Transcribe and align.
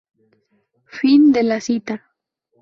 Fin 0.99 1.27
de 1.31 1.43
la 1.45 1.61
cita. 1.61 1.99